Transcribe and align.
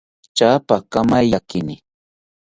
Tyapa 0.35 0.75
kamaiyakini 0.91 1.75